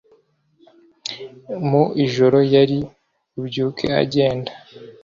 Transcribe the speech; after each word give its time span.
mu 1.69 1.83
ijoro 2.05 2.37
yari 2.53 2.79
bubyuke 3.33 3.85
agenda, 4.01 4.51